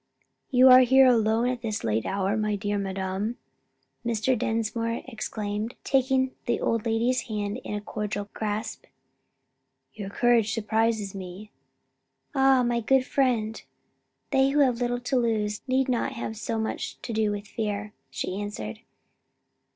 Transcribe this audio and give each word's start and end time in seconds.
"You 0.49 0.67
here 0.79 1.05
and 1.05 1.13
alone 1.17 1.47
at 1.47 1.61
this 1.61 1.83
late 1.83 2.07
hour, 2.07 2.35
my 2.35 2.55
dear 2.55 2.79
madam!" 2.79 3.37
Mr. 4.03 4.35
Dinsmore 4.35 5.03
exclaimed, 5.07 5.75
taking 5.83 6.31
the 6.47 6.59
old 6.59 6.87
lady's 6.87 7.21
hand 7.27 7.59
in 7.63 7.75
a 7.75 7.81
cordial 7.81 8.27
grasp, 8.33 8.85
"your 9.93 10.09
courage 10.09 10.51
surprises 10.55 11.13
me." 11.13 11.51
"Ah, 12.33 12.63
my 12.63 12.79
good 12.79 13.05
friend, 13.05 13.61
they 14.31 14.49
who 14.49 14.61
have 14.61 14.81
little 14.81 14.99
to 15.01 15.17
lose, 15.19 15.61
need 15.67 15.87
not 15.87 16.13
have 16.13 16.35
much 16.59 16.99
to 17.03 17.13
do 17.13 17.29
with 17.29 17.47
fear," 17.47 17.93
she 18.09 18.41
answered. 18.41 18.79